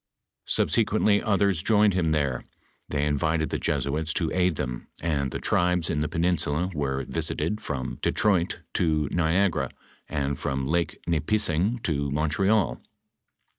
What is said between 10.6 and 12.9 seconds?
Lake Nipissing to Montreal.